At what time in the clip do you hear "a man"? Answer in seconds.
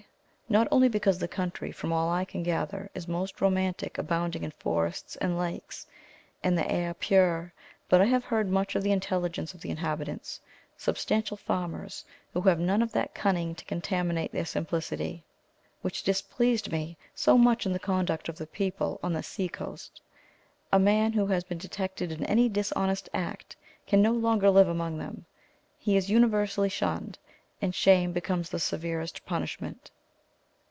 20.73-21.13